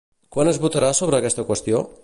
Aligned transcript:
Quan 0.35 0.49
es 0.51 0.59
votarà 0.63 0.89
sobre 1.01 1.19
aquesta 1.21 1.47
qüestió? 1.51 1.87